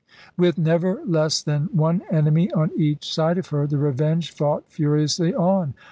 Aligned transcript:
With 0.35 0.57
never 0.57 0.99
less 1.05 1.43
than 1.43 1.65
one 1.73 2.01
enemy 2.09 2.49
on 2.53 2.71
each 2.75 3.07
side 3.13 3.37
of 3.37 3.49
her, 3.49 3.67
the 3.67 3.77
Revenge 3.77 4.31
fought 4.31 4.63
furiously 4.67 5.35
on. 5.35 5.75